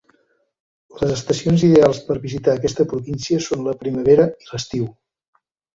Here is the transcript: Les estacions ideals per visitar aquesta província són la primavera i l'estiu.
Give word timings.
Les 1.01 1.11
estacions 1.15 1.65
ideals 1.69 2.01
per 2.09 2.17
visitar 2.25 2.57
aquesta 2.57 2.89
província 2.95 3.45
són 3.51 3.65
la 3.71 3.79
primavera 3.85 4.31
i 4.45 4.53
l'estiu. 4.53 4.95